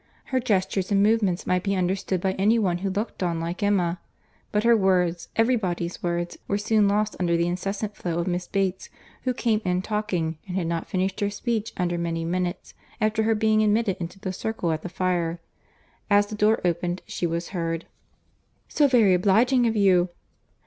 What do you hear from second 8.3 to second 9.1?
Bates,